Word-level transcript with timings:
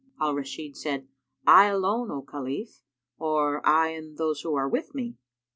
Al 0.19 0.33
Rashid 0.33 0.75
said, 0.75 1.07
"I 1.45 1.65
alone, 1.67 2.09
O 2.09 2.23
Khalif, 2.23 2.81
or 3.19 3.63
I 3.63 3.89
and 3.89 4.17
those 4.17 4.41
who 4.41 4.55
are 4.55 4.67
with 4.67 4.95
me?" 4.95 5.15